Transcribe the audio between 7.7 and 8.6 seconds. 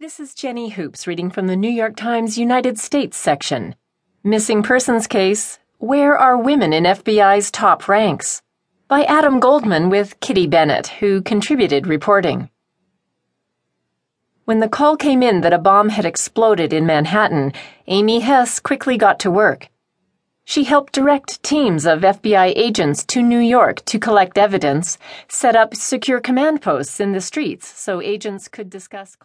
Ranks?